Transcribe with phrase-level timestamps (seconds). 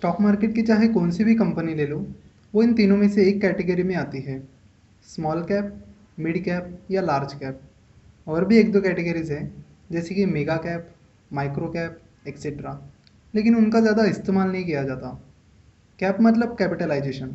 [0.00, 1.98] Stock market की चाहे कौन सी भी कंपनी ले लो,
[2.54, 4.42] वो इन तीनों में से एक कैटेगरी में आती है
[5.08, 5.74] स्मॉल कैप
[6.18, 7.60] मिड कैप या लार्ज कैप
[8.26, 10.90] और भी एक दो कैटेगरीज हैं, जैसे कि mega cap
[11.30, 12.80] micro cap etcetera
[13.34, 15.08] लेकिन उनका ज़्यादा इस्तेमाल नहीं किया जाता।
[15.98, 17.34] कैप मतलब कैपिटलाइजेशन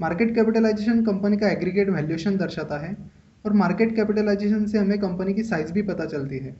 [0.00, 2.96] मार्केट कैपिटलाइजेशन कंपनी का एग्रीगेट वैल्यूएशन दर्शाता है
[3.44, 6.54] और मार्केट कैपिटलाइजेशन से हमें कंपनी की साइज़ भी पता चलती है।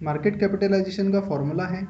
[0.00, 1.86] मार्केट कैपिटलाइजेशन का फॉर्मूला है।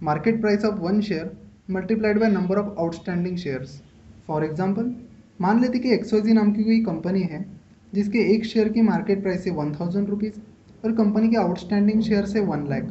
[0.00, 1.30] Market price of one share
[1.70, 3.80] multiplied by number of outstanding shares
[4.26, 4.94] for example
[5.40, 7.44] मान लेते कि एक्सोजी नाम की कोई कंपनी है,
[7.92, 10.40] जिसके एक शेयर की मार्केट प्राइस है वन थाउज़ेंड रुपीज़
[10.84, 12.84] और कंपनी के आउटस्टैंडिंग शेयर है one lakh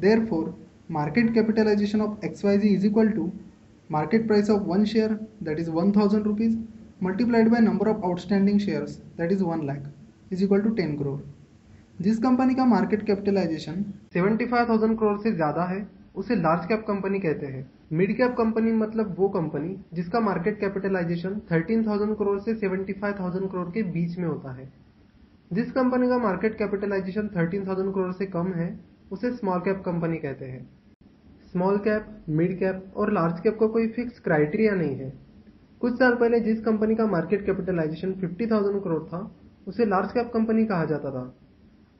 [0.26, 0.54] therefore
[0.90, 3.30] market capitalization of X Y Z is equal to
[3.90, 6.56] market price of one share that is one thousand rupees
[7.02, 11.20] multiplied by number of outstanding shares that is one lakh is equal to ten crore
[12.02, 16.84] जिस company का market capitalization seventy five thousand crore से ज़्यादा है उसे large cap
[16.88, 22.54] company कहते हैं। Mid cap company मतलब वो कंपनी जिसका मार्केट कैपिटलाइजेशन 13,000 करोड़ से
[22.54, 24.72] 75,000 करोड़ के बीच में होता है।
[25.52, 28.80] जिस कंपनी का मार्केट कैपिटलाइजेशन 13,000 करोड़ से कम है
[29.12, 30.70] उसे स्मॉल कैप कंपनी कहते हैं।
[31.52, 35.12] स्मॉल कैप मिड कैप और लार्ज कैप का कोई फिक्स क्राइटेरिया नहीं है।
[35.80, 39.34] कुछ साल पहले जिस कंपनी का मार्केट कैपिटलाइजेशन 50,000 करोड़ था
[39.68, 41.34] उसे लार्ज कैप कंपनी कहा जाता था।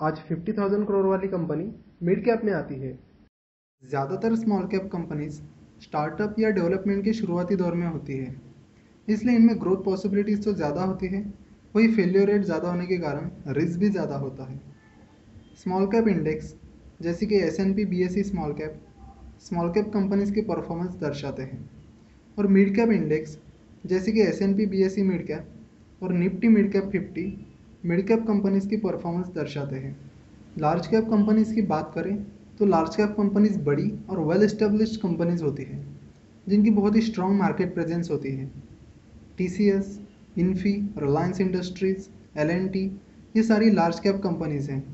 [0.03, 3.12] आज 50,000 करोड़ वाली कंपनी मिड कैप में आती है।
[3.83, 5.41] ज़्यादातर स्मॉल कैप कंपनीज़
[5.83, 8.35] स्टार्टअप या डेवलपमेंट के शुरुआती दौर में होती है।
[9.09, 11.23] इसलिए इनमें ग्रोथ पॉसिबिलिटीज़ तो ज़्यादा होती है,
[11.75, 14.61] वही फेलियर रेट ज़्यादा होने के कारण रिस्क भी ज़्यादा होता है।
[15.63, 16.55] स्मॉल कैप इंडेक्स
[17.03, 18.81] जैसे कि S N P B S C small cap
[19.41, 21.69] small cap companies की परफॉर्मेंस दर्शाते हैं।
[22.37, 23.39] और मिड कैप इंडेक्स
[23.87, 27.25] जैसे कि S N P B S C mid cap और Nifty mid cap fifty
[27.85, 29.97] mid cap companies की परफॉर्मेंस दर्शाते हैं।
[30.59, 32.15] लार्ज कैप कंपनीज़ की बात करें
[32.59, 35.87] तो लार्ज कैप कंपनीज़ बड़ी और वेल एस्टेब्लिश्ड कंपनीज़ होती हैं,
[36.47, 38.51] जिनकी बहुत ही स्ट्रॉन्ग मार्केट प्रेजेंस होती है।
[39.39, 39.99] T C S
[40.39, 42.09] Infy Reliance Industries
[42.39, 42.85] L N T
[43.37, 44.85] ये सारी लार्ज कैप कंपनीज़ हैं।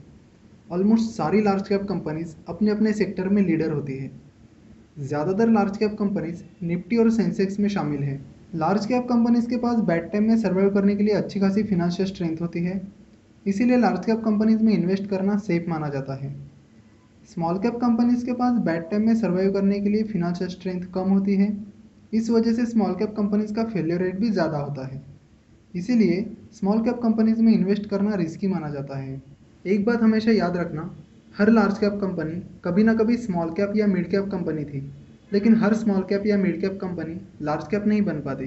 [0.73, 4.11] ऑलमोस्ट सारी लार्ज कैप कंपनीज़ अपने अपने सेक्टर में लीडर होती है।
[5.01, 8.21] ज़्यादातर लार्ज कैप कंपनीज़ निफ्टी और सेंसेक्स में शामिल है।
[8.55, 12.09] लार्ज कैप कंपनीज़ के पास बैड टाइम में सर्वाइव करने के लिए अच्छी खासी फिनेंशियल
[12.09, 12.81] स्ट्रेंथ होती है।
[13.47, 16.35] इसीलिए लार्ज कैप कंपनीज़ में इन्वेस्ट करना सेफ़ माना जाता है।
[17.29, 21.11] स्मॉल कैप कंपनीज़ के पास बैड टाइम में सर्वाइव करने के लिए फिनेंशियल स्ट्रेंथ कम
[21.11, 21.49] होती है।
[22.13, 25.01] इस वजह से स्मॉल कैप कंपनीज़ का फेलियर रेट भी ज़्यादा होता है।
[25.75, 29.23] इसीलिए स्मॉल कैप कंपनीज़ में इन्वेस्ट करना रिस्की माना जाता है।
[29.65, 30.91] एक बात हमेशा याद रखना,
[31.39, 34.81] हर लार्ज कैप कंपनी कभी ना कभी स्मॉल कैप या मिड कैप कंपनी थी।
[35.33, 38.47] लेकिन हर स्मॉल कैप या mid cap company large cap नहीं बन पाती।